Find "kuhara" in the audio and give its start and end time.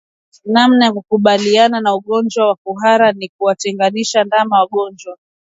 2.63-3.11